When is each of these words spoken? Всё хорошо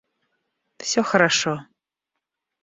Всё 0.83 1.03
хорошо 1.09 1.53